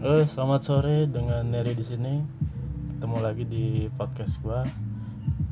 Eh, 0.00 0.24
selamat 0.24 0.60
sore 0.64 1.04
dengan 1.12 1.44
Neri 1.44 1.76
di 1.76 1.84
sini. 1.84 2.24
Ketemu 2.96 3.20
lagi 3.20 3.44
di 3.44 3.84
podcast 3.92 4.40
gua. 4.40 4.64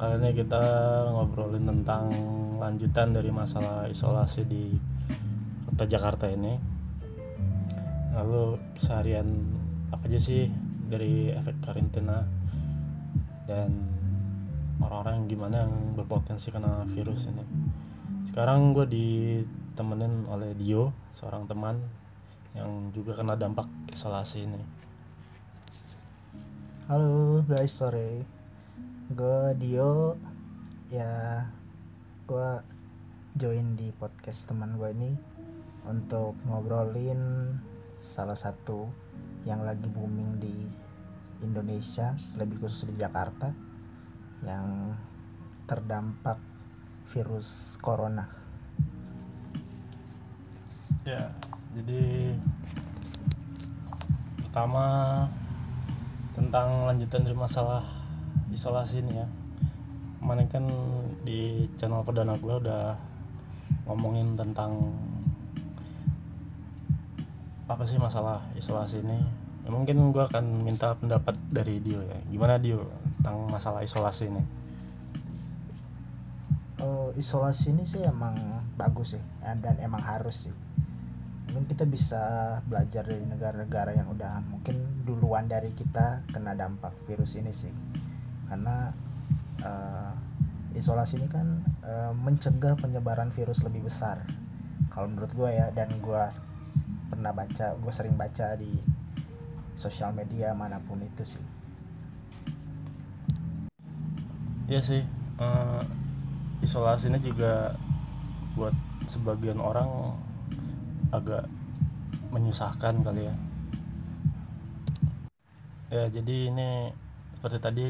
Kali 0.00 0.24
ini 0.24 0.32
kita 0.32 0.64
ngobrolin 1.12 1.68
tentang 1.68 2.08
lanjutan 2.56 3.12
dari 3.12 3.28
masalah 3.28 3.84
isolasi 3.92 4.48
di 4.48 4.72
kota 5.68 5.84
Jakarta 5.84 6.32
ini. 6.32 6.56
Lalu 8.16 8.56
keseharian 8.72 9.28
apa 9.92 10.08
aja 10.08 10.16
sih 10.16 10.48
dari 10.88 11.28
efek 11.28 11.60
karantina 11.60 12.24
dan 13.44 13.68
orang-orang 14.80 15.28
gimana 15.28 15.68
yang 15.68 15.92
berpotensi 15.92 16.48
kena 16.48 16.88
virus 16.88 17.28
ini. 17.28 17.44
Sekarang 18.24 18.72
gue 18.72 18.88
ditemenin 18.88 20.24
oleh 20.24 20.56
Dio, 20.56 20.96
seorang 21.12 21.44
teman 21.44 21.76
yang 22.56 22.88
juga 22.96 23.12
kena 23.12 23.36
dampak 23.36 23.77
isolasi 23.92 24.44
ini. 24.44 24.62
Halo 26.88 27.44
guys, 27.44 27.72
sore. 27.72 28.24
Gue 29.12 29.40
Dio. 29.56 30.16
Ya, 30.88 31.44
gue 32.24 32.48
join 33.36 33.76
di 33.76 33.92
podcast 33.92 34.48
teman 34.48 34.80
gue 34.80 34.88
ini 34.92 35.12
untuk 35.84 36.32
ngobrolin 36.48 37.52
salah 38.00 38.36
satu 38.36 38.88
yang 39.44 39.64
lagi 39.68 39.84
booming 39.84 40.40
di 40.40 40.56
Indonesia, 41.44 42.16
lebih 42.40 42.64
khusus 42.64 42.88
di 42.88 42.96
Jakarta, 42.96 43.52
yang 44.42 44.96
terdampak 45.68 46.40
virus 47.12 47.76
corona. 47.80 48.24
Ya, 51.04 51.32
jadi 51.72 52.36
pertama 54.58 55.22
tentang 56.34 56.90
lanjutan 56.90 57.22
dari 57.22 57.38
masalah 57.38 57.78
isolasi 58.50 59.06
ini 59.06 59.22
ya. 59.22 59.26
Kemarin 60.18 60.50
kan 60.50 60.66
di 61.22 61.70
channel 61.78 62.02
perdana 62.02 62.34
gue 62.34 62.66
udah 62.66 62.98
ngomongin 63.86 64.34
tentang 64.34 64.98
apa 67.70 67.86
sih 67.86 68.02
masalah 68.02 68.42
isolasi 68.58 68.98
ini. 68.98 69.22
Ya, 69.62 69.70
mungkin 69.70 70.10
gue 70.10 70.26
akan 70.26 70.66
minta 70.66 70.90
pendapat 70.98 71.38
dari 71.54 71.78
Dio 71.78 72.02
ya. 72.02 72.18
Gimana 72.26 72.58
Dio 72.58 72.82
tentang 73.22 73.46
masalah 73.46 73.86
isolasi 73.86 74.26
ini? 74.26 74.42
Oh, 76.82 77.14
isolasi 77.14 77.70
ini 77.78 77.86
sih 77.86 78.02
emang 78.02 78.34
bagus 78.74 79.14
sih 79.14 79.22
dan 79.38 79.78
emang 79.78 80.02
harus 80.02 80.50
sih 80.50 80.54
mungkin 81.48 81.64
kita 81.64 81.88
bisa 81.88 82.22
belajar 82.68 83.08
dari 83.08 83.24
negara-negara 83.24 83.96
yang 83.96 84.12
udah 84.12 84.44
mungkin 84.52 85.04
duluan 85.08 85.48
dari 85.48 85.72
kita 85.72 86.28
kena 86.28 86.52
dampak 86.52 86.92
virus 87.08 87.40
ini 87.40 87.50
sih. 87.56 87.72
Karena 88.48 88.92
uh, 89.64 90.12
isolasi 90.76 91.16
ini 91.16 91.28
kan 91.32 91.64
uh, 91.80 92.12
mencegah 92.12 92.76
penyebaran 92.76 93.32
virus 93.32 93.64
lebih 93.64 93.88
besar. 93.88 94.20
Kalau 94.92 95.08
menurut 95.08 95.32
gue 95.32 95.48
ya 95.48 95.72
dan 95.72 95.88
gue 95.96 96.24
pernah 97.08 97.32
baca 97.32 97.72
gue 97.80 97.92
sering 97.92 98.14
baca 98.20 98.52
di 98.60 98.68
sosial 99.72 100.12
media 100.12 100.52
mana 100.52 100.76
pun 100.84 101.00
itu 101.00 101.24
sih. 101.24 101.44
Iya 104.68 104.84
sih, 104.84 105.00
uh, 105.40 105.80
isolasi 106.60 107.08
ini 107.08 107.24
juga 107.24 107.72
buat 108.52 108.76
sebagian 109.08 109.56
orang 109.56 109.88
agak 111.14 111.48
menyusahkan 112.32 113.00
kali 113.00 113.28
ya. 113.28 113.34
Ya 115.88 116.04
jadi 116.12 116.52
ini 116.52 116.92
seperti 117.38 117.58
tadi 117.60 117.86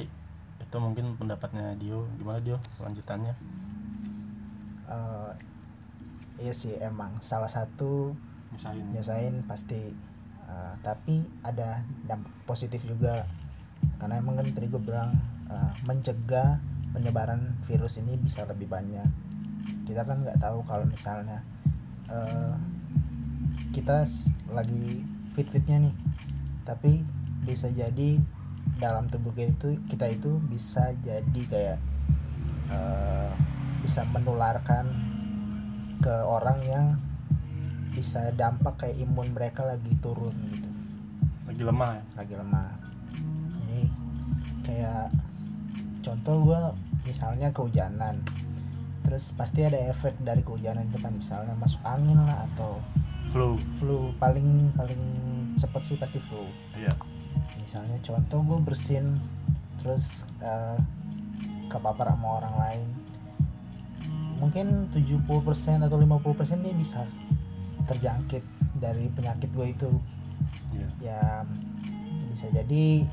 itu 0.58 0.76
mungkin 0.78 1.18
pendapatnya 1.18 1.74
Dio. 1.74 2.06
Gimana 2.18 2.38
Dio 2.38 2.58
lanjutannya? 2.78 3.34
Uh, 4.88 5.32
iya 6.38 6.54
sih 6.54 6.78
emang 6.78 7.18
salah 7.20 7.50
satu 7.50 8.14
Nyusahin. 8.94 9.44
pasti 9.44 9.92
uh, 10.48 10.72
tapi 10.80 11.20
ada 11.44 11.84
dampak 12.08 12.32
positif 12.48 12.88
juga 12.88 13.28
karena 14.00 14.18
emang 14.18 14.40
kan 14.40 14.48
tadi 14.48 14.66
gue 14.70 14.80
bilang 14.80 15.12
uh, 15.52 15.72
mencegah 15.84 16.56
penyebaran 16.96 17.58
virus 17.68 18.00
ini 18.00 18.16
bisa 18.16 18.48
lebih 18.48 18.66
banyak 18.66 19.06
kita 19.84 20.02
kan 20.04 20.24
nggak 20.24 20.40
tahu 20.40 20.64
kalau 20.64 20.88
misalnya 20.88 21.44
uh, 22.08 22.56
kita 23.78 24.02
lagi 24.50 25.06
fit-fitnya 25.38 25.86
nih. 25.86 25.94
Tapi 26.66 27.06
bisa 27.46 27.70
jadi 27.70 28.18
dalam 28.82 29.06
tubuh 29.06 29.30
kita 29.30 29.54
itu 29.54 29.68
kita 29.86 30.06
itu 30.10 30.42
bisa 30.50 30.90
jadi 30.98 31.42
kayak 31.46 31.78
uh, 32.74 33.30
bisa 33.86 34.02
menularkan 34.10 34.90
ke 36.02 36.14
orang 36.26 36.58
yang 36.66 36.86
bisa 37.94 38.34
dampak 38.34 38.82
kayak 38.82 38.98
imun 38.98 39.30
mereka 39.30 39.62
lagi 39.62 39.94
turun 40.02 40.34
gitu. 40.50 40.70
Lagi 41.46 41.62
lemah 41.62 41.90
ya? 41.94 42.04
lagi 42.18 42.34
lemah. 42.34 42.68
Ini 43.62 43.80
kayak 44.66 45.06
contoh 46.02 46.36
gue 46.50 46.60
misalnya 47.06 47.54
kehujanan. 47.54 48.26
Terus 49.06 49.32
pasti 49.32 49.64
ada 49.64 49.78
efek 49.88 50.20
dari 50.20 50.44
kehujanan 50.44 50.90
itu 50.90 50.98
kan 51.00 51.14
misalnya 51.16 51.56
masuk 51.56 51.80
angin 51.80 52.20
lah 52.20 52.44
atau 52.52 52.76
Flu. 53.28 53.54
flu 53.76 54.10
paling 54.16 54.72
paling 54.72 55.02
cepet 55.60 55.82
sih 55.84 55.96
pasti 56.00 56.16
flu 56.18 56.48
Iya. 56.72 56.96
misalnya 57.60 57.98
contoh 58.00 58.40
gue 58.40 58.58
bersin 58.64 59.20
terus 59.78 60.24
uh, 60.40 60.80
kepapar 61.68 62.08
sama 62.08 62.40
orang 62.40 62.54
lain 62.56 62.88
mungkin 64.38 64.88
70% 64.94 65.28
atau 65.84 65.98
50% 65.98 66.64
dia 66.64 66.72
bisa 66.72 67.04
terjangkit 67.84 68.40
dari 68.80 69.10
penyakit 69.12 69.50
gue 69.52 69.66
itu 69.76 69.90
Iya. 70.72 70.88
ya 71.04 71.20
bisa 72.32 72.48
jadi 72.48 73.04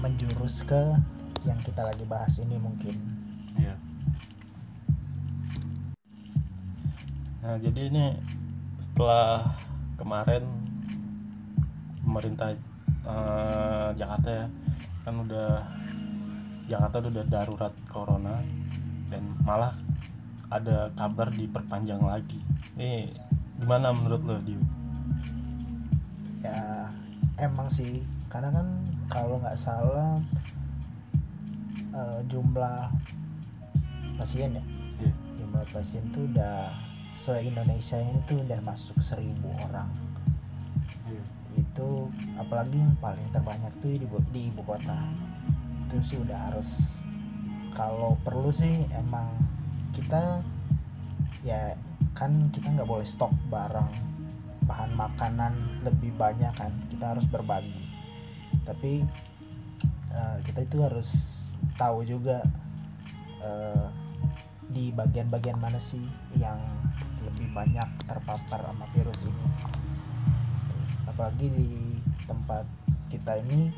menjurus 0.00 0.64
ke 0.64 0.96
yang 1.44 1.58
kita 1.60 1.84
lagi 1.84 2.06
bahas 2.08 2.40
ini 2.40 2.56
mungkin 2.56 2.96
Iya. 3.60 3.76
Nah, 7.42 7.58
jadi 7.58 7.90
ini 7.90 8.06
setelah 9.02 9.42
kemarin 9.98 10.46
pemerintah 12.06 12.54
eh, 13.02 13.88
Jakarta 13.98 14.30
ya 14.30 14.46
kan 15.02 15.26
udah 15.26 15.58
Jakarta 16.70 17.02
udah 17.10 17.26
darurat 17.26 17.74
corona 17.90 18.38
dan 19.10 19.26
malah 19.42 19.74
ada 20.54 20.86
kabar 20.94 21.34
diperpanjang 21.34 21.98
lagi. 21.98 22.38
Ini 22.78 23.10
gimana 23.58 23.90
menurut 23.90 24.22
lo, 24.22 24.38
Dio? 24.38 24.62
ya 26.46 26.86
emang 27.42 27.66
sih 27.66 28.06
karena 28.30 28.54
kan 28.54 28.86
kalau 29.10 29.42
nggak 29.42 29.58
salah 29.58 30.14
eh, 31.90 32.18
jumlah 32.30 32.86
pasien 34.14 34.54
ya 34.54 34.62
Iya. 35.02 35.10
jumlah 35.42 35.66
pasien 35.74 36.06
tuh 36.14 36.22
udah 36.30 36.70
se 37.16 37.32
Indonesia 37.44 37.98
ini 38.00 38.20
tuh 38.24 38.40
udah 38.42 38.60
masuk 38.64 38.98
seribu 38.98 39.52
orang. 39.68 39.88
Itu 41.52 42.08
apalagi 42.40 42.80
yang 42.80 42.96
paling 42.98 43.28
terbanyak 43.30 43.72
tuh 43.80 43.92
di, 43.94 44.06
di 44.32 44.40
ibu 44.48 44.62
kota. 44.64 44.96
Itu 45.86 46.00
sih 46.00 46.18
udah 46.20 46.38
harus 46.50 47.02
kalau 47.72 48.16
perlu 48.20 48.52
sih 48.52 48.84
emang 48.92 49.28
kita 49.92 50.40
ya 51.44 51.76
kan 52.12 52.52
kita 52.52 52.68
nggak 52.72 52.88
boleh 52.88 53.08
stok 53.08 53.32
barang 53.48 53.92
bahan 54.68 54.92
makanan 54.94 55.52
lebih 55.82 56.14
banyak 56.14 56.52
kan 56.56 56.72
kita 56.88 57.12
harus 57.16 57.26
berbagi. 57.28 57.88
Tapi 58.64 59.04
eh, 60.12 60.36
kita 60.44 60.60
itu 60.64 60.78
harus 60.80 61.10
tahu 61.76 62.04
juga 62.06 62.40
eh, 63.42 63.86
di 64.68 64.94
bagian-bagian 64.94 65.58
mana 65.58 65.80
sih 65.80 66.02
yang 66.38 66.58
lebih 67.24 67.50
banyak 67.50 67.88
terpapar 68.06 68.60
sama 68.62 68.86
virus 68.94 69.18
ini? 69.24 69.46
Apalagi 71.08 71.46
di 71.50 71.70
tempat 72.28 72.64
kita 73.10 73.40
ini 73.42 73.72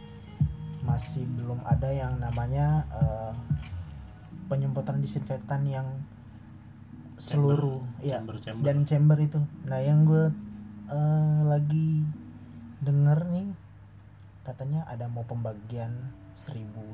masih 0.85 1.25
belum 1.41 1.65
ada 1.65 1.89
yang 1.89 2.21
namanya 2.21 2.85
eh, 2.93 3.33
penyemprotan 4.47 5.01
disinfektan 5.01 5.65
yang 5.65 5.89
seluruh. 7.17 7.81
Ya 8.05 8.21
Chamber, 8.21 8.37
chamber. 8.43 8.63
dan 8.63 8.79
chamber 8.85 9.19
itu. 9.23 9.41
Nah 9.65 9.81
yang 9.81 10.05
gue 10.05 10.29
eh, 10.93 11.39
lagi 11.49 12.05
denger 12.85 13.19
nih 13.33 13.49
katanya 14.45 14.85
ada 14.85 15.09
mau 15.09 15.25
pembagian 15.25 16.13
seribu 16.37 16.85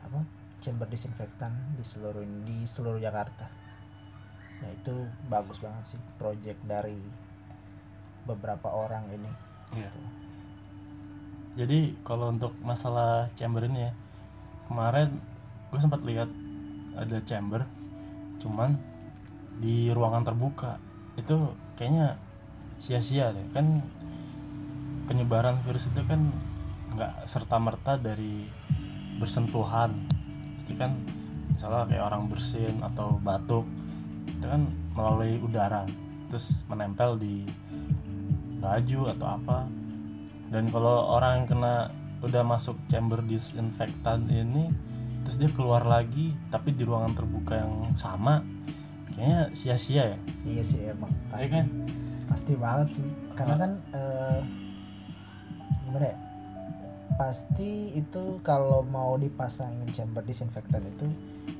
apa 0.00 0.24
chamber 0.64 0.88
disinfektan 0.88 1.52
di 1.76 1.84
seluruh 1.84 2.24
di 2.48 2.64
seluruh 2.64 2.96
Jakarta. 2.96 3.44
Nah 4.64 4.70
itu 4.72 5.04
bagus 5.28 5.60
banget 5.60 5.92
sih 5.92 6.00
project 6.16 6.56
dari 6.64 6.96
beberapa 8.24 8.72
orang 8.72 9.04
ini. 9.12 9.32
Iya. 9.74 9.90
gitu. 9.90 10.00
jadi 11.54 11.78
kalau 12.06 12.30
untuk 12.30 12.54
masalah 12.62 13.26
chamber 13.34 13.66
ini 13.66 13.90
ya 13.90 13.92
kemarin 14.70 15.18
gue 15.72 15.80
sempat 15.82 16.04
lihat 16.06 16.30
ada 16.94 17.18
chamber 17.26 17.66
cuman 18.40 18.80
di 19.60 19.92
ruangan 19.92 20.24
terbuka. 20.24 20.80
Itu 21.20 21.52
kayaknya 21.76 22.16
sia-sia 22.80 23.30
deh. 23.30 23.46
Kan 23.52 23.84
penyebaran 25.04 25.60
virus 25.62 25.92
itu 25.92 26.00
kan 26.08 26.32
nggak 26.94 27.26
serta 27.26 27.58
merta 27.58 27.98
dari 27.98 28.46
bersentuhan 29.18 30.13
kan 30.72 30.88
misalnya 31.52 31.84
kayak 31.84 32.04
orang 32.08 32.24
bersin 32.26 32.80
atau 32.80 33.20
batuk 33.20 33.68
itu 34.24 34.46
kan 34.48 34.64
melalui 34.96 35.36
udara 35.38 35.84
terus 36.32 36.64
menempel 36.66 37.14
di 37.14 37.44
baju 38.58 39.12
atau 39.12 39.26
apa. 39.28 39.68
Dan 40.48 40.72
kalau 40.72 41.12
orang 41.12 41.44
kena 41.44 41.92
udah 42.24 42.40
masuk 42.40 42.80
chamber 42.88 43.20
disinfektan 43.20 44.24
ini 44.32 44.72
terus 45.24 45.36
dia 45.36 45.52
keluar 45.52 45.84
lagi 45.84 46.32
tapi 46.48 46.72
di 46.72 46.84
ruangan 46.84 47.12
terbuka 47.12 47.60
yang 47.60 47.72
sama 47.94 48.40
kayaknya 49.12 49.52
sia-sia 49.52 50.16
ya. 50.16 50.18
Iya 50.42 50.62
sih 50.64 50.80
emang 50.88 51.12
Iya 51.12 51.28
pasti 51.30 51.48
kan? 51.52 51.66
pasti. 52.24 52.52
Banget 52.56 52.88
sih. 52.90 53.06
Karena 53.34 53.54
Ah. 53.54 53.60
kan 53.60 53.72
eh, 53.92 54.38
gimana 55.84 56.06
ya 56.06 56.16
pasti 57.14 57.94
itu 57.94 58.42
kalau 58.42 58.82
mau 58.82 59.14
dipasangin 59.14 59.86
chamber 59.94 60.22
disinfektan 60.26 60.82
itu 60.82 61.06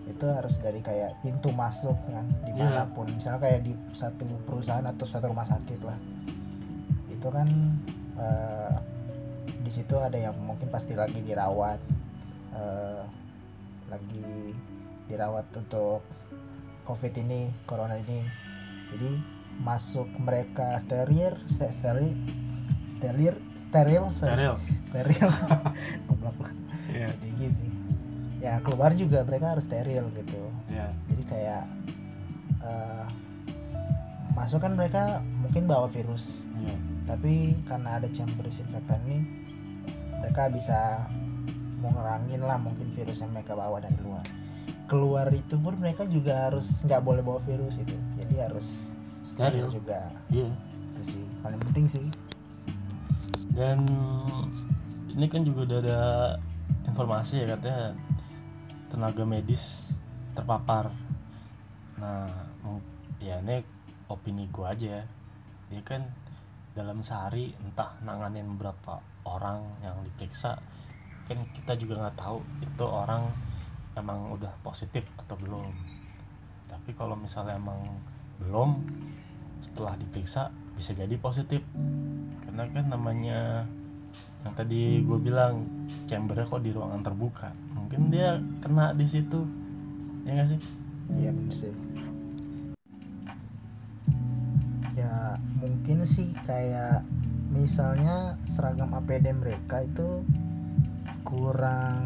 itu 0.05 0.25
harus 0.29 0.61
dari 0.61 0.81
kayak 0.85 1.21
pintu 1.25 1.51
masuk 1.53 1.97
kan 2.09 2.27
di 2.45 2.53
mana 2.55 2.85
pun. 2.89 3.09
Misalnya 3.09 3.41
kayak 3.41 3.61
di 3.65 3.73
satu 3.93 4.25
perusahaan 4.45 4.85
atau 4.85 5.05
satu 5.05 5.33
rumah 5.33 5.49
sakit 5.49 5.81
lah. 5.85 5.99
Itu 7.09 7.29
kan 7.33 7.49
eh, 8.21 8.77
di 9.65 9.71
situ 9.73 9.97
ada 9.97 10.17
yang 10.17 10.37
mungkin 10.45 10.69
pasti 10.69 10.93
lagi 10.93 11.21
dirawat 11.25 11.81
eh, 12.57 13.03
lagi 13.89 14.53
dirawat 15.09 15.47
untuk 15.57 16.05
covid 16.85 17.12
ini 17.17 17.49
corona 17.65 17.97
ini. 17.97 18.21
Jadi 18.93 19.11
masuk 19.65 20.11
mereka 20.19 20.77
steril 20.83 21.39
ste- 21.47 21.73
steril 21.73 22.12
steril 22.94 23.35
steril 23.58 24.05
steril. 24.14 24.55
Steril. 24.87 25.31
Iya. 26.94 27.11
Jadi 27.11 27.29
gini 27.35 27.69
ya 28.44 28.61
keluar 28.61 28.93
juga 28.94 29.25
mereka 29.26 29.56
harus 29.56 29.67
steril 29.67 30.06
gitu. 30.14 30.43
Iya. 30.70 30.93
Jadi 31.11 31.23
kayak 31.26 31.64
eh, 32.62 33.06
masuk 34.37 34.61
kan 34.61 34.79
mereka 34.79 35.25
mungkin 35.43 35.67
bawa 35.67 35.91
virus. 35.91 36.44
Iya. 36.62 36.76
Tapi 37.08 37.58
karena 37.67 37.99
ada 37.99 38.08
chamber 38.12 38.46
disinfektan 38.46 39.00
ini 39.08 39.19
mereka 40.23 40.49
bisa 40.52 41.08
mengurangi 41.82 42.40
lah 42.40 42.56
mungkin 42.56 42.88
virus 42.94 43.20
yang 43.25 43.32
mereka 43.32 43.56
bawa 43.56 43.81
dari 43.81 43.99
luar. 44.05 44.25
Keluar 44.85 45.26
itu 45.32 45.56
pun 45.56 45.75
mereka 45.81 46.05
juga 46.05 46.49
harus 46.49 46.85
nggak 46.85 47.00
boleh 47.00 47.25
bawa 47.25 47.40
virus 47.40 47.81
itu. 47.81 47.97
Jadi 48.20 48.35
harus 48.38 48.85
steril. 49.25 49.67
juga. 49.73 50.12
Iya. 50.29 50.52
Itu 50.94 51.02
sih 51.17 51.23
paling 51.40 51.61
penting 51.64 51.87
sih 51.88 52.06
dan 53.55 53.87
ini 55.15 55.27
kan 55.31 55.47
juga 55.47 55.62
udah 55.71 55.79
ada 55.79 56.01
informasi 56.91 57.47
ya 57.47 57.55
katanya 57.55 57.95
tenaga 58.91 59.23
medis 59.23 59.95
terpapar. 60.35 60.91
Nah 62.03 62.27
ya 63.23 63.39
ini 63.39 63.62
opini 64.11 64.51
gua 64.51 64.75
aja 64.75 65.01
ya. 65.01 65.05
Dia 65.71 65.83
kan 65.87 66.03
dalam 66.75 66.99
sehari 67.06 67.55
entah 67.62 67.95
nanganin 68.03 68.59
berapa 68.59 68.99
orang 69.23 69.62
yang 69.87 70.03
diperiksa. 70.03 70.59
Kan 71.31 71.47
kita 71.55 71.79
juga 71.79 72.03
nggak 72.03 72.19
tahu 72.19 72.43
itu 72.59 72.85
orang 72.85 73.31
emang 73.95 74.35
udah 74.35 74.50
positif 74.67 75.07
atau 75.15 75.39
belum. 75.39 75.71
Tapi 76.67 76.91
kalau 76.99 77.15
misalnya 77.15 77.55
emang 77.55 77.79
belum 78.43 78.83
setelah 79.62 79.95
diperiksa 79.95 80.50
bisa 80.75 80.93
jadi 80.94 81.15
positif. 81.19 81.62
Karena 82.44 82.69
kan 82.71 82.85
namanya 82.91 83.65
yang 84.44 84.55
tadi 84.55 85.00
gue 85.00 85.19
bilang 85.19 85.65
chambernya 86.05 86.47
kok 86.47 86.62
di 86.62 86.71
ruangan 86.71 87.03
terbuka. 87.03 87.50
Mungkin 87.75 88.12
dia 88.12 88.38
kena 88.61 88.93
di 88.93 89.06
situ. 89.09 89.43
Ya 90.29 90.31
nggak 90.37 90.49
sih? 90.55 90.61
Iya 91.19 91.31
bener 91.32 91.55
sih. 91.55 91.75
Ya 94.94 95.41
mungkin 95.59 96.05
sih 96.06 96.31
kayak 96.47 97.03
misalnya 97.55 98.35
seragam 98.43 98.91
APD 98.93 99.31
mereka 99.31 99.82
itu 99.82 100.26
kurang 101.25 101.97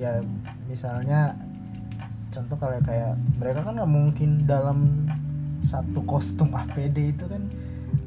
ya 0.00 0.16
misalnya 0.64 1.36
contoh 2.32 2.56
kalau 2.56 2.78
kayak 2.80 3.20
mereka 3.36 3.60
kan 3.60 3.76
nggak 3.76 3.90
mungkin 3.90 4.30
dalam 4.48 5.09
satu 5.60 6.04
kostum 6.08 6.52
APD 6.56 7.12
itu 7.16 7.24
kan 7.28 7.44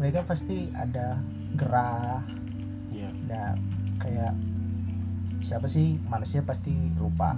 mereka 0.02 0.26
pasti 0.26 0.70
ada 0.74 1.22
gerah 1.54 2.26
ada 3.24 3.56
kayak 3.98 4.34
siapa 5.44 5.68
sih 5.68 6.00
manusia 6.08 6.44
pasti 6.44 6.72
lupa. 7.00 7.36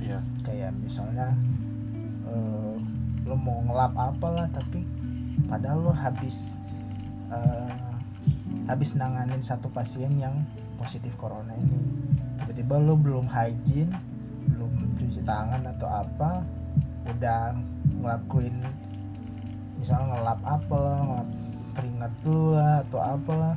Iya. 0.00 0.20
Kayak 0.42 0.72
misalnya 0.80 1.32
eh, 2.26 2.76
lo 3.28 3.36
mau 3.36 3.60
ngelap 3.68 3.94
apalah 3.96 4.48
tapi 4.50 4.82
padahal 5.46 5.90
lo 5.90 5.92
habis 5.94 6.56
eh, 7.30 7.74
habis 8.66 8.96
nanganin 8.96 9.42
satu 9.42 9.68
pasien 9.70 10.16
yang 10.16 10.44
positif 10.80 11.14
corona 11.20 11.52
ini. 11.56 11.80
Tiba-tiba 12.40 12.80
lo 12.80 12.96
belum 12.96 13.28
hygiene 13.28 13.92
belum 14.50 14.96
cuci 14.98 15.22
tangan 15.22 15.62
atau 15.68 15.88
apa 15.88 16.42
udah 17.06 17.54
ngelakuin 18.00 18.56
misalnya 19.80 20.12
ngelap 20.12 20.40
apalah 20.44 21.00
ngelap 21.00 21.30
keringat 21.72 22.12
lu 22.28 22.52
lah 22.52 22.84
atau 22.84 23.00
apalah 23.00 23.56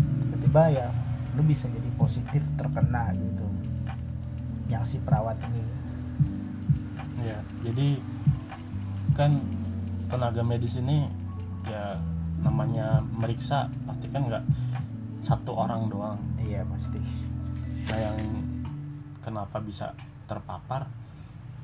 tiba-tiba 0.00 0.62
ya 0.72 0.88
lu 1.36 1.44
bisa 1.44 1.68
jadi 1.68 1.90
positif 2.00 2.42
terkena 2.56 3.12
gitu 3.12 3.46
yang 4.72 4.84
si 4.84 5.00
perawat 5.04 5.36
ini. 5.52 5.64
Iya 7.20 7.38
jadi 7.62 8.00
kan 9.12 9.36
tenaga 10.08 10.40
medis 10.40 10.80
ini 10.80 11.04
ya 11.68 12.00
namanya 12.40 13.02
meriksa 13.02 13.68
pasti 13.84 14.08
kan 14.08 14.24
nggak 14.24 14.44
satu 15.20 15.52
orang 15.52 15.90
doang. 15.92 16.18
Iya 16.40 16.64
pasti. 16.64 17.02
Nah 17.92 17.98
yang 17.98 18.18
kenapa 19.20 19.60
bisa 19.60 19.92
terpapar? 20.24 20.88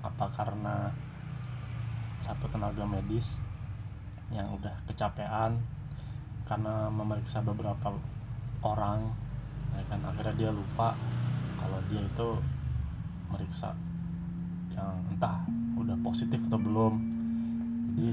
Apa 0.05 0.29
karena 0.29 0.93
satu 2.21 2.45
tenaga 2.53 2.85
medis 2.85 3.41
yang 4.33 4.49
udah 4.55 4.73
kecapean 4.89 5.61
karena 6.45 6.89
memeriksa 6.89 7.45
beberapa 7.45 7.93
orang 8.65 9.13
ya 9.75 9.85
kan? 9.91 10.01
Akhirnya 10.07 10.35
dia 10.37 10.51
lupa 10.53 10.97
kalau 11.61 11.81
dia 11.93 12.01
itu 12.01 12.29
meriksa 13.29 13.75
yang 14.73 14.95
entah 15.11 15.45
udah 15.77 15.97
positif 16.01 16.41
atau 16.49 16.61
belum. 16.61 16.95
Jadi 17.93 18.09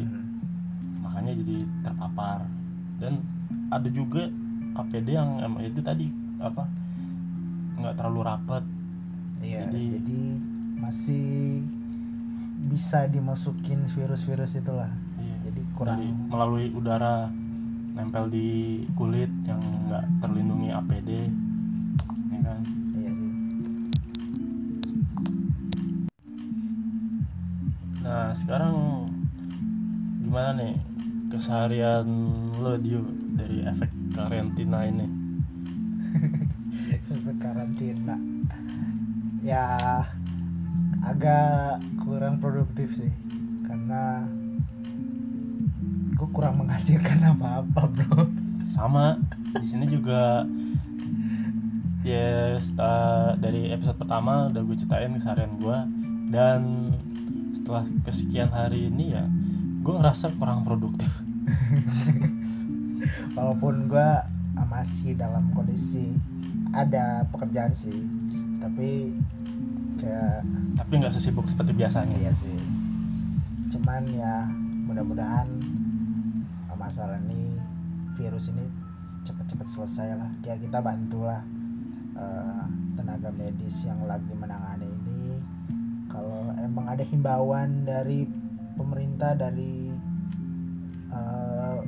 makanya 0.99 1.31
jadi 1.37 1.57
terpapar. 1.85 2.43
Dan 3.01 3.21
ada 3.71 3.89
juga 3.89 4.27
APD 4.75 5.15
yang 5.15 5.39
emang 5.43 5.63
itu 5.67 5.83
tadi 5.83 6.07
apa 6.39 6.63
nggak 7.81 7.95
terlalu 7.97 8.21
rapat 8.23 8.63
iya 9.41 9.65
Jadi- 9.67 9.97
jadi, 9.97 10.21
masih 10.77 11.65
bisa 12.61 13.09
dimasukin 13.09 13.89
virus-virus 13.89 14.57
itulah 14.57 14.89
kurang. 15.81 15.97
Dari- 15.97 16.13
melalui 16.29 16.65
udara 16.77 17.25
nempel 17.97 18.29
di 18.29 18.49
kulit 18.93 19.33
yang 19.49 19.57
nggak 19.89 20.05
terlindungi 20.21 20.69
APD 20.69 21.09
ya 22.29 22.39
kan? 22.45 22.61
Iya 22.93 23.11
sih. 23.17 23.31
Nah 28.05 28.29
sekarang 28.37 28.75
gimana 30.21 30.49
nih 30.61 30.77
keseharian 31.33 32.07
lo 32.61 32.77
Dio 32.77 33.01
dari 33.33 33.65
efek 33.65 33.89
karantina 34.13 34.85
ini? 34.85 35.07
Efek 37.11 37.37
karantina. 37.41 38.15
Ya 39.41 40.05
agak 41.01 41.81
kurang 42.05 42.37
produktif 42.37 42.93
sih 42.93 43.11
karena 43.65 44.23
gue 46.21 46.29
kurang 46.37 46.61
menghasilkan 46.61 47.17
apa-apa 47.33 47.81
bro. 47.89 48.29
Sama. 48.69 49.17
Di 49.57 49.65
sini 49.65 49.89
juga 49.89 50.45
ya 52.05 52.61
setelah 52.61 53.33
dari 53.41 53.73
episode 53.73 53.97
pertama 53.97 54.53
udah 54.53 54.61
gue 54.61 54.75
ceritain 54.77 55.17
keseharian 55.17 55.57
gue 55.57 55.77
dan 56.29 56.61
setelah 57.57 57.89
kesekian 58.05 58.53
hari 58.53 58.93
ini 58.93 59.17
ya 59.17 59.25
gue 59.81 59.93
ngerasa 59.97 60.37
kurang 60.37 60.61
produktif. 60.61 61.09
Walaupun 63.37 63.89
gue 63.89 64.09
masih 64.69 65.17
dalam 65.17 65.49
kondisi 65.57 66.13
ada 66.69 67.25
pekerjaan 67.33 67.73
sih 67.73 67.97
tapi 68.61 69.09
kayak 69.97 70.45
tapi 70.77 70.91
nggak 71.01 71.17
sesibuk 71.17 71.49
seperti 71.49 71.73
biasanya. 71.73 72.13
Iya 72.13 72.31
sih. 72.37 72.61
Cuman 73.73 74.05
ya 74.13 74.45
mudah-mudahan 74.85 75.80
masalah 76.91 77.23
ini 77.23 77.55
virus 78.19 78.51
ini 78.51 78.67
cepat-cepat 79.23 79.63
selesai 79.63 80.11
lah. 80.11 80.27
Ya 80.43 80.59
kita 80.59 80.83
bantulah 80.83 81.39
uh, 82.19 82.67
tenaga 82.99 83.31
medis 83.31 83.87
yang 83.87 84.03
lagi 84.03 84.27
menangani 84.35 84.91
ini. 84.91 85.39
Kalau 86.11 86.51
emang 86.59 86.91
ada 86.91 86.99
himbauan 87.07 87.87
dari 87.87 88.27
pemerintah 88.75 89.39
dari 89.39 89.87
uh, 91.15 91.79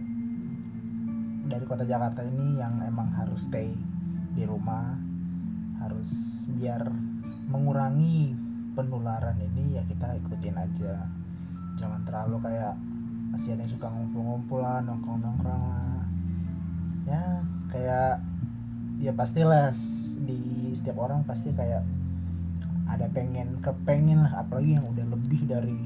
dari 1.52 1.66
kota 1.68 1.84
Jakarta 1.84 2.24
ini 2.24 2.64
yang 2.64 2.80
emang 2.88 3.12
harus 3.12 3.44
stay 3.44 3.76
di 4.32 4.48
rumah 4.48 4.88
harus 5.84 6.48
biar 6.48 6.88
mengurangi 7.52 8.32
penularan 8.72 9.36
ini 9.36 9.76
ya 9.76 9.84
kita 9.84 10.16
ikutin 10.16 10.56
aja. 10.56 11.12
Jangan 11.76 12.08
terlalu 12.08 12.40
kayak 12.40 12.93
masih 13.34 13.58
ada 13.58 13.66
yang 13.66 13.72
suka 13.72 13.90
ngumpul-ngumpul 13.90 14.62
lah 14.62 14.80
nongkrong-nongkrong 14.80 15.64
lah. 15.64 16.06
Ya 17.04 17.24
kayak 17.68 18.22
ya 18.98 19.12
pastilah 19.12 19.74
di 20.22 20.40
setiap 20.72 21.02
orang 21.02 21.26
pasti 21.26 21.50
kayak 21.52 21.82
ada 22.86 23.10
pengen 23.10 23.58
kepengen 23.60 24.22
lah. 24.22 24.46
Apalagi 24.46 24.78
yang 24.78 24.86
udah 24.86 25.06
lebih 25.10 25.42
dari 25.44 25.80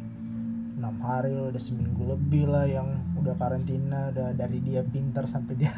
enam 0.77 0.93
hari 0.99 1.31
loh, 1.31 1.49
udah 1.49 1.57
seminggu 1.57 2.03
lebih 2.05 2.45
lah 2.45 2.67
yang 2.67 2.85
udah 3.15 3.33
karantina 3.33 4.11
udah 4.11 4.29
dari 4.31 4.61
dia 4.61 4.83
pintar 4.83 5.25
sampai 5.25 5.57
dia 5.57 5.73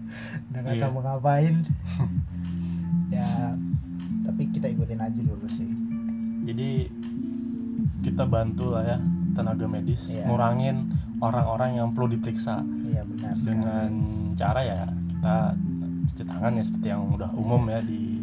udah 0.52 0.60
nggak 0.60 0.76
Iya. 0.76 0.82
tahu 0.84 0.92
mau 0.92 1.02
ngapain. 1.02 1.54
Ya 3.12 3.54
tapi 4.26 4.50
kita 4.50 4.66
ikutin 4.66 4.98
aja 4.98 5.20
dulu 5.22 5.46
sih. 5.46 5.70
Jadi 6.42 6.90
kita 8.04 8.28
bantu 8.28 8.76
lah 8.76 8.84
ya 8.84 8.98
tenaga 9.34 9.66
medis 9.66 10.06
Iya. 10.06 10.28
ngurangin 10.28 10.92
orang-orang 11.18 11.80
yang 11.80 11.88
perlu 11.96 12.14
diperiksa. 12.14 12.60
Iya 12.62 13.02
benar 13.08 13.32
sekali. 13.34 13.48
Dengan 13.56 13.90
cara 14.36 14.60
ya 14.62 14.80
kita 14.84 15.36
cuci 16.04 16.22
tangan 16.28 16.52
ya 16.54 16.62
seperti 16.62 16.86
yang 16.92 17.02
udah 17.16 17.30
umum 17.32 17.62
ya 17.72 17.80
di 17.80 18.20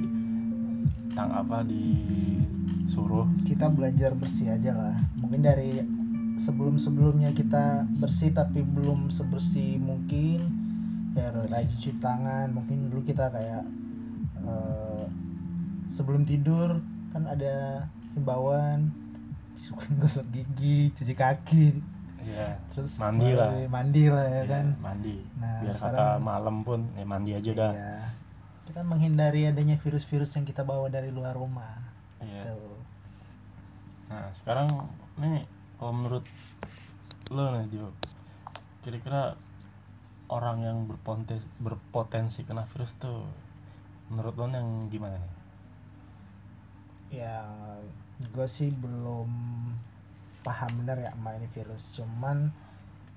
tang 1.12 1.34
apa 1.34 1.66
disuruh. 1.66 3.28
Kita 3.44 3.68
belajar 3.68 4.14
bersih 4.16 4.54
aja 4.54 4.72
lah. 4.72 4.96
Mungkin 5.20 5.42
dari 5.42 5.82
sebelum 6.40 6.80
sebelumnya 6.80 7.34
kita 7.36 7.84
bersih 8.00 8.32
tapi 8.32 8.64
belum 8.64 9.12
sebersih 9.12 9.82
mungkin 9.82 10.40
ya 11.12 11.28
rajin 11.52 11.76
cuci 11.76 11.92
tangan. 12.00 12.54
Mungkin 12.56 12.88
dulu 12.88 13.04
kita 13.04 13.28
kayak 13.28 13.66
eh, 14.48 15.06
sebelum 15.92 16.24
tidur 16.24 16.80
kan 17.12 17.28
ada 17.28 17.84
himbauan 18.16 18.96
gosok 19.98 20.26
gigi 20.30 20.90
cuci 20.92 21.14
kaki 21.14 21.66
ya 22.22 22.54
terus 22.68 22.98
Mandi 22.98 23.34
lah. 23.34 23.50
mandi 23.68 24.04
lah 24.06 24.24
ya 24.24 24.40
ya, 24.40 24.44
kan 24.48 24.66
mandi 24.78 25.16
Nah, 25.36 25.58
biar 25.60 25.74
kata 25.74 25.90
sekarang- 25.90 26.22
malam 26.22 26.56
pun 26.62 26.80
ya 26.94 27.04
mandi 27.04 27.32
aja 27.34 27.52
dah 27.52 27.72
Iya. 27.72 27.98
kita 28.64 28.82
menghindari 28.82 29.42
adanya 29.46 29.76
virus-virus 29.76 30.32
yang 30.34 30.46
kita 30.46 30.62
bawa 30.62 30.88
dari 30.88 31.10
luar 31.10 31.34
rumah 31.34 31.82
Iya. 32.20 32.46
Tuh. 32.48 32.78
Nah 34.08 34.30
sekarang 34.32 34.70
nih 35.18 35.44
kalau 35.76 35.94
menurut 35.94 36.22
lo 37.30 37.50
nih 37.50 37.66
Dio, 37.68 37.90
kira-kira 38.80 39.34
orang 40.28 40.62
yang 40.62 40.78
berpotensi 40.86 41.42
berpotensi 41.58 42.44
kena 42.44 42.64
virus 42.66 42.94
tuh 42.96 43.26
menurut 44.08 44.36
lo 44.36 44.46
yang 44.48 44.70
gimana 44.88 45.16
nih? 45.16 45.34
ya 47.12 47.42
gue 48.30 48.48
sih 48.48 48.70
belum 48.70 49.30
paham 50.46 50.72
bener 50.82 51.10
ya 51.10 51.12
sama 51.14 51.38
ini 51.38 51.50
virus. 51.50 51.98
Cuman 51.98 52.54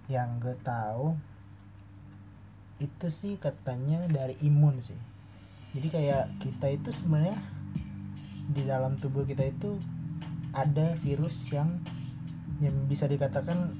yang 0.09 0.41
gue 0.41 0.57
tahu 0.61 1.17
itu 2.81 3.07
sih 3.09 3.37
katanya 3.37 4.05
dari 4.09 4.37
imun 4.45 4.81
sih. 4.81 4.99
Jadi 5.77 5.89
kayak 5.91 6.25
kita 6.41 6.67
itu 6.71 6.91
sebenarnya 6.95 7.39
di 8.45 8.63
dalam 8.65 8.97
tubuh 9.01 9.25
kita 9.25 9.45
itu 9.49 9.81
ada 10.55 10.95
virus 11.01 11.51
yang 11.51 11.81
yang 12.63 12.87
bisa 12.87 13.11
dikatakan 13.11 13.75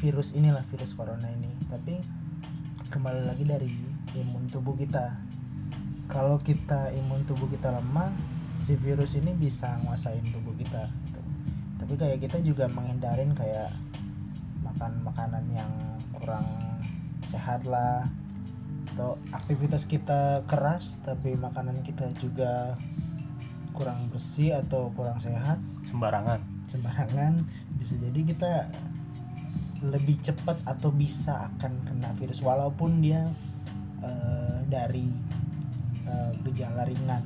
virus 0.00 0.34
inilah 0.34 0.64
virus 0.68 0.96
corona 0.96 1.28
ini. 1.28 1.50
Tapi 1.68 2.00
kembali 2.88 3.22
lagi 3.28 3.44
dari 3.44 3.68
imun 4.16 4.48
tubuh 4.48 4.74
kita. 4.74 5.14
Kalau 6.08 6.40
kita 6.40 6.88
imun 6.96 7.28
tubuh 7.28 7.46
kita 7.52 7.68
lemah 7.68 8.37
si 8.58 8.74
virus 8.74 9.14
ini 9.14 9.32
bisa 9.34 9.78
nguasain 9.86 10.22
tubuh 10.34 10.52
kita 10.58 10.90
gitu. 11.06 11.20
tapi 11.78 11.94
kayak 11.94 12.18
kita 12.26 12.38
juga 12.42 12.66
menghindarin 12.68 13.32
kayak 13.32 13.70
makan 14.66 14.92
makanan 15.06 15.44
yang 15.54 15.72
kurang 16.12 16.44
sehat 17.24 17.62
lah 17.64 18.04
atau 18.94 19.14
aktivitas 19.30 19.86
kita 19.86 20.42
keras 20.50 20.98
tapi 21.06 21.38
makanan 21.38 21.80
kita 21.86 22.10
juga 22.18 22.74
kurang 23.70 24.10
bersih 24.10 24.58
atau 24.58 24.90
kurang 24.90 25.22
sehat 25.22 25.62
Sembarangan. 25.86 26.42
sembarangan 26.66 27.46
bisa 27.78 27.94
jadi 27.94 28.20
kita 28.26 28.52
lebih 29.86 30.18
cepat 30.18 30.58
atau 30.66 30.90
bisa 30.90 31.46
akan 31.54 31.86
kena 31.86 32.10
virus 32.18 32.42
walaupun 32.42 32.98
dia 32.98 33.22
eh, 34.02 34.58
dari 34.66 35.06
eh, 36.02 36.32
gejala 36.42 36.82
ringan 36.82 37.22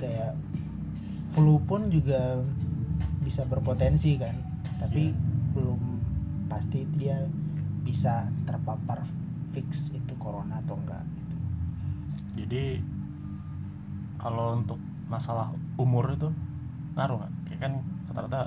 kayak 0.00 0.32
flu 1.30 1.60
pun 1.62 1.92
juga 1.92 2.40
bisa 3.20 3.44
berpotensi 3.46 4.16
kan 4.16 4.34
tapi 4.80 5.12
belum 5.52 5.78
pasti 6.48 6.82
dia 6.96 7.20
bisa 7.84 8.26
terpapar 8.42 9.04
fix 9.52 9.92
itu 9.92 10.14
corona 10.16 10.58
atau 10.58 10.74
enggak 10.78 11.02
gitu. 11.04 11.36
Jadi 12.42 12.64
kalau 14.16 14.56
untuk 14.56 14.78
masalah 15.06 15.50
umur 15.74 16.14
itu 16.14 16.28
ngaruh 16.94 17.18
nggak? 17.18 17.32
Kayak 17.46 17.60
kan 17.60 17.72
rata-rata 18.10 18.40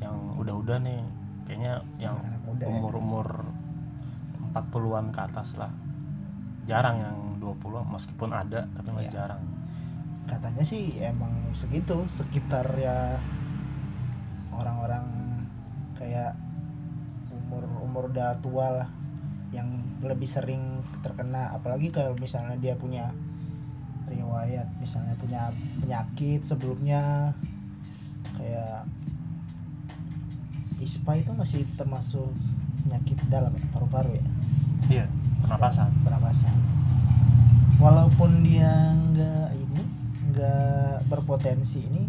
yang 0.00 0.16
udah-udah 0.36 0.76
nih 0.82 1.00
kayaknya 1.48 1.80
yang 1.96 2.16
ya. 2.60 2.66
umur-umur 2.68 3.48
40-an 4.52 5.12
ke 5.12 5.20
atas 5.20 5.56
lah. 5.56 5.72
Jarang 6.66 6.96
yang 7.00 7.18
20 7.40 7.84
meskipun 7.86 8.30
ada 8.32 8.66
tapi 8.76 8.88
masih 8.92 9.12
Iya. 9.12 9.16
jarang. 9.24 9.42
Katanya 10.26 10.62
sih 10.66 10.98
emang 10.98 11.54
segitu 11.54 12.02
sekitar 12.10 12.66
ya 12.76 13.16
orang-orang 14.52 15.06
kayak 15.96 16.34
umur 17.32 17.64
umur 17.80 18.10
udah 18.10 18.36
tua 18.42 18.84
lah 18.84 18.88
yang 19.54 19.68
lebih 20.02 20.28
sering 20.28 20.82
terkena. 21.00 21.54
Apalagi 21.54 21.88
kalau 21.94 22.18
misalnya 22.18 22.58
dia 22.58 22.74
punya 22.76 23.08
riwayat 24.06 24.70
misalnya 24.78 25.18
punya 25.18 25.50
penyakit 25.82 26.42
sebelumnya 26.46 27.34
kayak 28.38 28.86
ispa 30.78 31.18
itu 31.18 31.32
masih 31.34 31.66
termasuk 31.74 32.30
penyakit 32.84 33.18
dalam 33.26 33.50
ya 33.56 33.66
paru-paru 33.74 34.14
ya? 34.14 34.26
Iya, 34.86 35.06
pernapasan. 35.42 35.90
pernapasan. 36.06 36.54
Walaupun 37.82 38.46
dia 38.46 38.94
nggak 38.94 39.65
nggak 40.36 41.08
berpotensi 41.08 41.80
ini 41.82 42.04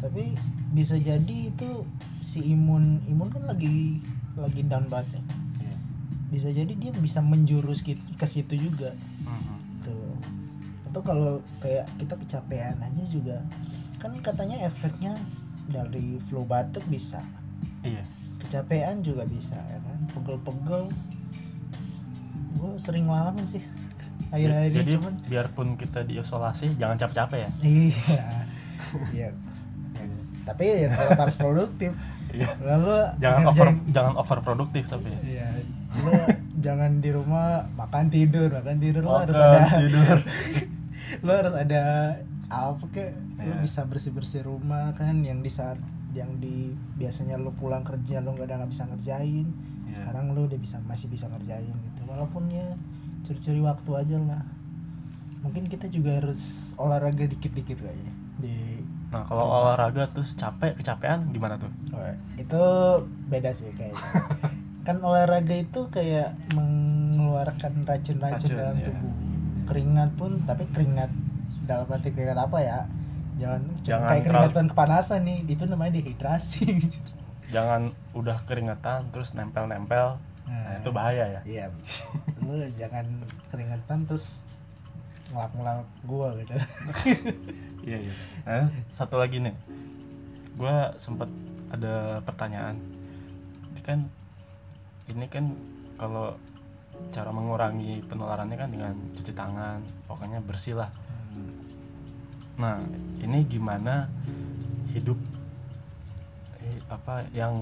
tapi 0.00 0.32
bisa 0.72 0.96
jadi 0.96 1.52
itu 1.52 1.84
si 2.20 2.40
imun 2.48 3.04
imun 3.04 3.28
kan 3.28 3.44
lagi 3.44 4.00
lagi 4.34 4.62
down 4.64 4.86
banget 4.86 5.12
ya. 5.12 5.22
Iya. 5.60 5.76
bisa 6.28 6.48
jadi 6.48 6.72
dia 6.72 6.92
bisa 6.94 7.20
menjurus 7.20 7.84
ke 7.84 8.24
situ 8.24 8.56
juga 8.56 8.96
Mhm. 9.20 9.84
tuh 9.84 10.16
atau 10.88 11.00
kalau 11.04 11.30
kayak 11.58 11.84
kita 11.96 12.16
kecapean 12.16 12.78
aja 12.78 13.04
juga 13.04 13.44
kan 13.98 14.16
katanya 14.18 14.64
efeknya 14.64 15.12
dari 15.66 16.16
flu 16.22 16.46
batuk 16.46 16.86
bisa 16.86 17.20
Iya. 17.82 18.00
kecapean 18.38 19.02
juga 19.02 19.26
bisa 19.26 19.58
ya 19.66 19.76
kan 19.76 19.98
pegel-pegel 20.14 20.88
gue 22.54 22.70
sering 22.76 23.06
ngalamin 23.06 23.44
sih 23.44 23.62
akhir-akhir 24.28 24.70
Jadi 24.74 24.90
cuman 24.94 25.14
biarpun 25.24 25.68
kita 25.74 26.00
diisolasi 26.02 26.76
jangan 26.76 26.96
capek-capek 26.96 27.38
ya. 27.38 27.50
iya 27.60 28.26
iya 29.10 29.28
tapi 30.44 30.64
ya 30.64 30.88
tetap 30.90 31.18
harus 31.18 31.36
produktif 31.36 31.92
Iya. 32.28 32.44
lalu 32.60 32.92
Jangan 33.18 33.42
over 33.46 33.66
jangan 33.88 34.14
over 34.14 34.38
produktif 34.42 34.84
tapi 34.84 35.08
ya. 35.08 35.20
iya 35.24 35.48
lu 35.98 36.12
jangan 36.58 37.00
di 37.00 37.08
rumah 37.08 37.64
makan 37.72 38.08
tidur 38.08 38.52
makan 38.52 38.76
tidur 38.76 39.00
lu 39.00 39.12
harus 39.14 39.32
ada 39.32 39.64
tidur. 39.80 40.18
lu 41.24 41.30
harus 41.32 41.54
ada 41.54 41.82
apa 42.46 42.84
kek 42.90 43.16
lu 43.38 43.48
Iya. 43.48 43.64
bisa 43.64 43.80
bersih 43.84 44.12
bersih 44.12 44.42
rumah 44.42 44.92
kan 44.92 45.20
yang 45.20 45.40
di 45.40 45.48
saat 45.48 45.80
yang 46.12 46.36
di 46.36 46.68
biasanya 46.94 47.36
lu 47.36 47.48
pulang 47.50 47.80
kerja 47.80 48.20
lu 48.20 48.32
nggak 48.32 48.44
ada 48.44 48.60
nggak 48.60 48.72
bisa 48.72 48.84
ngerjain 48.86 49.48
Iya. 49.88 49.96
sekarang 49.98 50.36
lu 50.36 50.44
udah 50.44 50.58
bisa 50.58 50.76
masih 50.84 51.08
bisa 51.08 51.28
ngerjain 51.28 51.72
gitu 51.72 52.00
walaupun 52.04 52.44
ya 52.48 52.68
curi-curi 53.26 53.60
waktu 53.62 53.90
aja 53.94 54.16
lah. 54.20 54.44
Mungkin 55.42 55.70
kita 55.70 55.86
juga 55.88 56.18
harus 56.18 56.74
olahraga 56.76 57.24
dikit-dikit 57.24 57.78
kayaknya 57.78 58.14
di 58.38 58.54
nah 59.08 59.24
kalau 59.24 59.48
olahraga 59.48 60.04
terus 60.12 60.36
capek 60.36 60.76
kecapean 60.76 61.32
gimana 61.32 61.56
tuh? 61.56 61.72
Oh, 61.96 62.04
itu 62.36 62.64
beda 63.32 63.50
sih 63.56 63.72
kayaknya. 63.72 64.04
Kan 64.86 65.00
olahraga 65.00 65.56
itu 65.56 65.88
kayak 65.88 66.36
mengeluarkan 66.52 67.88
racun-racun 67.88 68.52
Racun, 68.52 68.56
dalam 68.56 68.76
iya. 68.76 68.86
tubuh. 68.88 69.12
Keringat 69.68 70.10
pun 70.16 70.30
tapi 70.44 70.64
keringat 70.72 71.12
dalam 71.64 71.88
arti 71.88 72.12
keringat 72.12 72.36
apa 72.36 72.58
ya? 72.60 72.78
Jangan, 73.38 73.62
Jangan 73.80 74.08
kayak 74.12 74.22
keringatan 74.28 74.66
kepanasan 74.72 75.20
nih 75.24 75.38
itu 75.48 75.64
namanya 75.64 75.92
dehidrasi. 75.96 76.64
Jangan 77.54 77.96
udah 78.12 78.44
keringetan 78.44 79.08
terus 79.08 79.32
nempel-nempel. 79.32 80.20
Nah, 80.48 80.80
itu 80.80 80.90
bahaya 80.92 81.24
ya. 81.28 81.40
Iya 81.44 81.64
lu 82.48 82.64
jangan 82.72 83.04
keringatan 83.52 84.08
terus 84.08 84.40
ngelap-ngelap 85.28 85.88
gua 86.08 86.32
gitu. 86.40 86.54
Iya 87.88 88.04
iya. 88.04 88.14
Nah 88.44 88.68
satu 88.92 89.16
lagi 89.16 89.40
nih. 89.40 89.56
Gue 90.60 90.76
sempat 91.00 91.30
ada 91.72 92.20
pertanyaan. 92.20 92.76
Ini 93.72 93.80
kan 93.80 93.98
ini 95.08 95.24
kan 95.32 95.56
kalau 95.96 96.36
cara 97.08 97.32
mengurangi 97.32 98.04
penularannya 98.04 98.56
kan 98.60 98.68
dengan 98.68 98.94
cuci 99.16 99.32
tangan 99.32 99.80
pokoknya 100.04 100.44
bersih 100.44 100.76
lah. 100.76 100.92
Nah 102.60 102.76
ini 103.22 103.46
gimana 103.48 104.04
hidup 104.92 105.16
eh, 106.60 106.78
apa 106.92 107.24
yang 107.32 107.54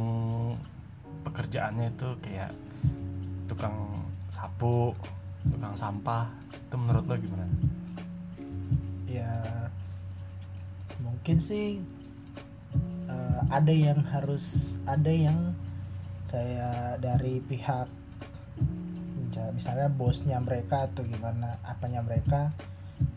pekerjaannya 1.23 1.95
itu 1.95 2.09
kayak 2.19 2.51
tukang 3.47 3.95
sapu 4.37 4.93
tukang 5.49 5.73
sampah. 5.73 6.29
Itu 6.53 6.77
menurut 6.77 7.09
lo 7.09 7.17
gimana? 7.17 7.49
Ya 9.09 9.33
mungkin 11.01 11.41
sih 11.41 11.81
eh, 13.09 13.41
ada 13.49 13.73
yang 13.73 14.05
harus 14.13 14.77
ada 14.85 15.09
yang 15.09 15.57
kayak 16.29 17.01
dari 17.01 17.41
pihak 17.41 17.89
misal- 19.27 19.55
misalnya 19.57 19.89
bosnya 19.89 20.39
mereka 20.43 20.91
atau 20.91 21.05
gimana 21.07 21.57
apanya 21.65 22.05
mereka 22.05 22.53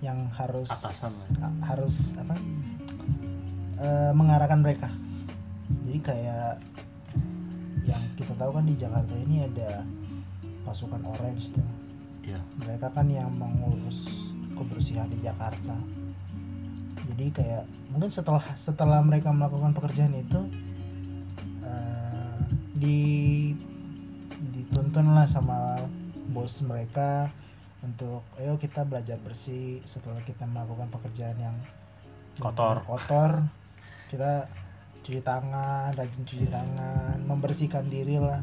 yang 0.03 0.27
harus 0.35 0.67
Atasan 0.71 1.11
harus 1.63 2.15
apa? 2.19 2.35
Eh, 3.79 4.11
mengarahkan 4.11 4.59
mereka. 4.59 4.91
Jadi 5.87 5.99
kayak 6.03 6.59
yang 7.87 8.03
kita 8.19 8.35
tahu 8.35 8.51
kan 8.53 8.67
di 8.67 8.75
Jakarta 8.75 9.15
ini 9.15 9.47
ada 9.47 9.81
pasukan 10.69 11.01
orange 11.09 11.57
tuh 11.57 11.65
iya 12.21 12.37
mereka 12.61 12.93
kan 12.93 13.09
yang 13.09 13.33
mengurus 13.33 14.29
kebersihan 14.53 15.09
di 15.09 15.17
Jakarta 15.25 15.73
jadi 17.09 17.25
kayak 17.33 17.63
mungkin 17.89 18.13
setelah 18.13 18.45
setelah 18.53 19.01
mereka 19.01 19.33
melakukan 19.33 19.73
pekerjaan 19.73 20.13
itu 20.13 20.45
eh, 21.65 22.37
di 22.77 23.01
dituntun 24.53 25.17
lah 25.17 25.25
sama 25.25 25.81
bos 26.29 26.61
mereka 26.61 27.33
untuk 27.81 28.21
ayo 28.37 28.61
kita 28.61 28.85
belajar 28.85 29.17
bersih 29.17 29.81
setelah 29.89 30.21
kita 30.21 30.45
melakukan 30.45 30.93
pekerjaan 30.93 31.37
yang 31.41 31.57
Kotor. 32.39 32.87
kotor 32.87 33.31
kita 34.07 34.47
cuci 35.03 35.19
tangan 35.25 35.91
rajin 35.91 36.23
cuci 36.23 36.47
tangan 36.47 37.17
membersihkan 37.27 37.87
diri 37.91 38.15
lah. 38.15 38.39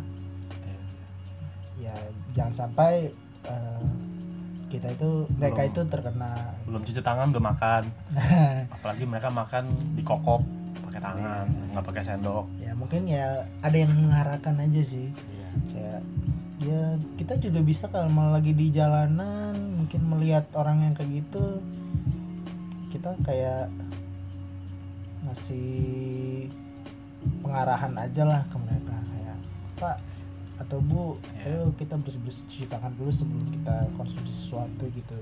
Ya 1.76 1.94
jangan 2.32 2.52
sampai 2.52 3.12
eh, 3.44 3.86
kita 4.66 4.92
itu 4.92 5.30
mereka 5.38 5.62
Belum. 5.62 5.70
itu 5.70 5.80
terkena. 5.86 6.32
Belum 6.66 6.82
cuci 6.82 7.00
tangan 7.00 7.30
udah 7.30 7.44
makan. 7.54 7.82
Apalagi 8.76 9.04
mereka 9.06 9.28
makan 9.30 9.64
di 9.94 10.02
kokop 10.02 10.42
pakai 10.86 11.00
tangan 11.00 11.46
nggak 11.72 11.84
pakai 11.86 12.02
sendok. 12.02 12.44
Ya 12.58 12.74
mungkin 12.74 13.06
ya 13.06 13.46
ada 13.62 13.76
yang 13.76 13.94
mengarahkan 13.94 14.58
aja 14.58 14.82
sih. 14.82 15.08
Iya. 15.14 15.48
Kayak 15.70 16.00
ya 16.56 16.82
kita 17.14 17.34
juga 17.38 17.60
bisa 17.62 17.86
kalau 17.86 18.10
mau 18.10 18.32
lagi 18.32 18.50
di 18.56 18.72
jalanan 18.74 19.54
mungkin 19.78 20.00
melihat 20.10 20.50
orang 20.58 20.82
yang 20.82 20.94
kayak 20.98 21.22
gitu. 21.22 21.62
Kita 22.90 23.14
kayak 23.22 23.70
ngasih 25.26 26.50
pengarahan 27.42 27.94
aja 27.94 28.22
lah 28.26 28.42
ke 28.50 28.56
mereka. 28.58 28.96
Kayak 29.14 29.36
pak 29.78 29.96
atau 30.56 30.80
bu 30.80 31.20
Ya. 31.36 31.52
ayo 31.52 31.68
kita 31.76 31.94
bersih 32.00 32.20
bersih 32.20 32.44
cuci 32.48 32.64
tangan 32.66 32.92
dulu 32.96 33.12
sebelum 33.12 33.44
kita 33.52 33.76
konsumsi 33.94 34.32
sesuatu 34.32 34.84
gitu. 34.90 35.18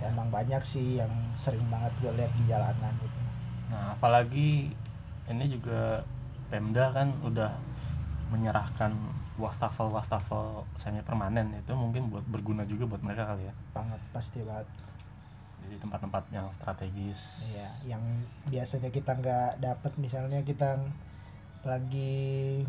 Ya. 0.00 0.10
emang 0.10 0.34
banyak 0.34 0.58
sih 0.62 0.98
yang 0.98 1.12
sering 1.38 1.62
banget 1.70 1.92
gue 2.02 2.10
lihat 2.16 2.32
di 2.34 2.44
jalanan 2.48 2.90
gitu. 2.98 3.20
Nah 3.70 3.94
apalagi 3.94 4.74
ini 5.30 5.44
juga 5.46 6.02
Pemda 6.50 6.90
kan 6.90 7.14
udah 7.22 7.54
menyerahkan 8.28 8.92
wastafel 9.36 9.88
wastafel 9.88 10.64
semi 10.76 11.00
permanen 11.00 11.52
itu 11.56 11.72
mungkin 11.72 12.12
buat 12.12 12.24
berguna 12.28 12.64
juga 12.68 12.84
buat 12.84 13.00
mereka 13.00 13.30
kali 13.30 13.48
ya. 13.48 13.54
Banget 13.72 14.00
pasti 14.12 14.44
banget. 14.44 14.68
Jadi 15.62 15.78
tempat-tempat 15.78 16.24
yang 16.34 16.50
strategis. 16.50 17.46
Iya, 17.54 17.96
yang 17.96 18.02
biasanya 18.50 18.90
kita 18.90 19.14
nggak 19.14 19.62
dapat 19.62 19.92
misalnya 19.96 20.42
kita 20.42 20.76
lagi 21.62 22.66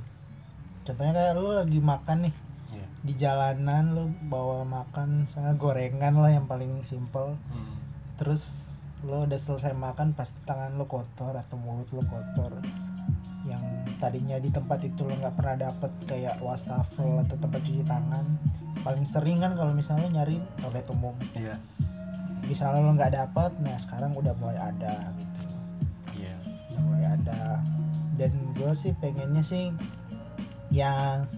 contohnya 0.84 1.14
kayak 1.14 1.34
lu 1.36 1.52
lagi 1.52 1.80
makan 1.80 2.18
nih 2.30 2.36
Iya. 2.74 2.86
di 3.06 3.14
jalanan 3.14 3.84
lu 3.94 4.04
bawa 4.26 4.66
makan 4.66 5.26
misalnya 5.26 5.54
gorengan 5.54 6.14
lah 6.18 6.32
yang 6.32 6.46
paling 6.46 6.82
simple. 6.82 7.38
Hmm. 7.50 7.76
terus 8.14 8.76
lu 9.04 9.26
udah 9.26 9.36
selesai 9.36 9.74
makan 9.74 10.14
pasti 10.14 10.38
tangan 10.46 10.78
lu 10.78 10.86
kotor 10.86 11.34
atau 11.34 11.58
mulut 11.60 11.90
lu 11.92 12.00
kotor 12.06 12.56
yang 13.44 13.60
tadinya 14.00 14.40
di 14.40 14.48
tempat 14.48 14.80
itu 14.80 15.04
lu 15.04 15.12
nggak 15.12 15.36
pernah 15.36 15.60
dapet 15.60 15.92
kayak 16.08 16.40
wastafel 16.40 17.20
atau 17.20 17.36
tempat 17.36 17.60
cuci 17.60 17.84
tangan 17.84 18.24
paling 18.80 19.04
sering 19.04 19.44
kan 19.44 19.56
kalau 19.56 19.76
misalnya 19.76 20.08
nyari 20.10 20.40
toilet 20.56 20.88
umum. 20.88 21.16
Iya. 21.36 21.60
Misalnya 22.44 22.80
lu 22.80 22.92
nggak 22.96 23.14
dapat 23.14 23.52
nah 23.60 23.76
sekarang 23.76 24.16
udah 24.16 24.32
mulai 24.40 24.60
ada 24.60 25.12
gitu. 25.16 25.44
Iya. 26.16 26.36
Udah 26.72 26.82
mulai 26.84 27.06
ada. 27.20 27.60
Dan 28.16 28.32
gue 28.56 28.72
sih 28.72 28.96
pengennya 28.96 29.44
sih 29.44 29.72
yang 30.74 31.30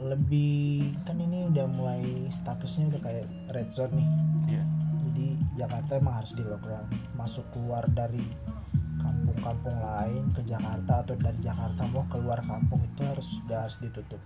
lebih 0.00 0.96
kan 1.04 1.20
ini 1.20 1.52
udah 1.52 1.66
mulai 1.68 2.30
statusnya 2.32 2.96
udah 2.96 3.00
kayak 3.04 3.26
red 3.52 3.68
zone 3.68 4.00
nih. 4.00 4.08
Iya. 4.56 4.64
Jadi 5.04 5.26
Jakarta 5.60 5.90
emang 6.00 6.14
harus 6.22 6.32
di 6.32 6.42
lockdown. 6.46 6.86
Masuk 7.18 7.44
keluar 7.52 7.84
dari 7.92 8.24
kampung-kampung 8.98 9.76
lain 9.76 10.24
ke 10.32 10.40
Jakarta 10.48 11.04
atau 11.04 11.14
dari 11.20 11.38
Jakarta 11.44 11.84
mau 11.92 12.06
keluar 12.08 12.40
kampung 12.40 12.80
itu 12.80 13.04
harus 13.04 13.26
sudah 13.28 13.68
harus 13.68 13.76
ditutup. 13.76 14.22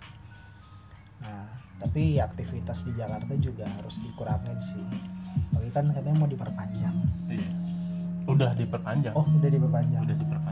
Nah 1.19 1.45
tapi 1.83 2.15
aktivitas 2.21 2.87
di 2.87 2.95
Jakarta 2.95 3.35
juga 3.35 3.67
harus 3.67 3.99
dikurangin 3.99 4.57
sih. 4.63 4.85
Tapi 5.51 5.67
kan 5.75 5.91
katanya 5.91 6.23
mau 6.23 6.29
diperpanjang. 6.29 6.95
Iya. 7.27 7.51
Udah 8.29 8.55
diperpanjang? 8.55 9.11
Oh 9.17 9.27
udah 9.27 9.49
diperpanjang. 9.51 10.03
Udah 10.07 10.15
diperpanjang. 10.15 10.42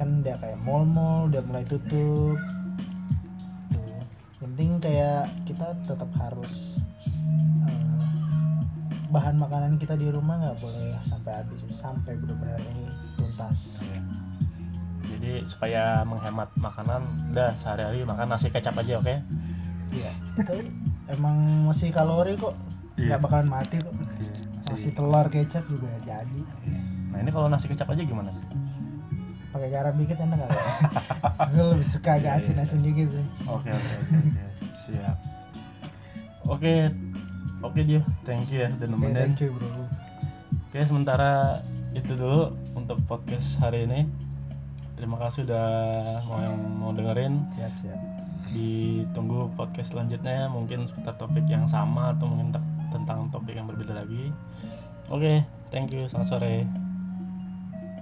Kan 0.00 0.24
udah 0.24 0.36
kayak 0.40 0.58
mall-mall 0.64 1.28
udah 1.28 1.44
mulai 1.44 1.60
tutup. 1.62 2.40
Tuh 3.68 3.84
yang 3.84 4.00
penting 4.40 4.80
kayak 4.80 5.28
kita 5.44 5.76
tetap 5.84 6.08
harus 6.16 6.80
eh, 7.68 8.00
bahan 9.12 9.36
makanan 9.36 9.76
kita 9.76 9.94
di 9.94 10.08
rumah 10.08 10.40
nggak 10.40 10.56
boleh 10.56 10.96
sampai 11.04 11.44
habis 11.44 11.68
sampai 11.68 12.16
benar-benar 12.16 12.56
ini 12.64 12.88
tuntas. 13.14 13.84
Iya. 13.84 14.00
jadi 15.10 15.32
supaya 15.44 15.84
menghemat 16.06 16.54
makanan 16.54 17.02
udah 17.34 17.52
sehari-hari 17.58 18.06
makan 18.06 18.30
nasi 18.30 18.46
kecap 18.48 18.78
aja 18.78 18.96
oke? 18.96 19.14
Iya 19.90 20.10
itu 20.38 20.54
emang 21.10 21.66
masih 21.66 21.90
kalori 21.90 22.38
kok 22.38 22.54
Iya. 22.94 23.16
nggak 23.16 23.20
bakalan 23.20 23.48
mati 23.50 23.76
kok. 23.76 23.92
Masih 24.70 24.94
telur 24.94 25.26
kecap 25.26 25.66
juga 25.66 25.90
jadi. 26.06 26.40
Nah 27.10 27.18
ini 27.18 27.30
kalau 27.34 27.50
nasi 27.50 27.66
kecap 27.66 27.90
aja 27.90 28.00
gimana 28.00 28.30
pakai 29.50 29.68
garam 29.68 29.94
dikit 29.94 30.16
enak 30.16 30.38
gak 30.40 30.50
gue 31.50 31.64
lebih 31.68 31.84
suka 31.84 32.10
agak 32.12 32.22
Iya, 32.22 32.30
iya, 32.30 32.40
asin-asin 32.40 32.80
dikit 32.80 33.08
sih 33.10 33.24
Oke 33.44 33.68
oke 33.68 33.92
oke 33.96 34.14
oke. 34.16 34.42
siap. 34.76 35.16
Oke 36.42 36.74
oke 37.60 37.80
dia, 37.80 38.00
thank 38.22 38.48
you 38.48 38.58
ya 38.58 38.68
udah 38.68 38.78
Oke, 38.80 38.86
nemenin. 38.88 39.14
thank 39.16 39.38
you 39.38 39.50
bro 39.50 39.68
Oke 40.64 40.78
sementara 40.82 41.60
itu 41.90 42.14
dulu 42.14 42.54
untuk 42.72 43.02
podcast 43.04 43.58
hari 43.58 43.82
ini. 43.82 44.06
Terima 44.94 45.18
kasih 45.18 45.42
udah 45.42 45.66
mau 46.24 46.38
yang 46.38 46.56
mau 46.72 46.90
dengerin. 46.90 47.50
siap 47.50 47.74
siap 47.74 47.98
Ditunggu 48.46 49.50
podcast 49.52 49.90
selanjutnya 49.90 50.46
mungkin 50.46 50.86
seputar 50.86 51.14
topik 51.16 51.42
yang 51.44 51.66
sama 51.66 52.14
atau 52.14 52.26
mungkin 52.26 52.50
te- 52.50 52.62
tentang 52.88 53.26
topik 53.28 53.52
yang 53.52 53.66
berbeda 53.66 53.94
lagi. 53.96 54.30
Oke, 55.06 55.42
thank 55.68 55.90
you. 55.90 56.06
Selamat 56.06 56.28
sore. 56.30 56.79